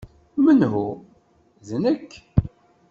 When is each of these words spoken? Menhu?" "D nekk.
Menhu?" 0.43 0.87
"D 1.67 1.69
nekk. 1.83 2.11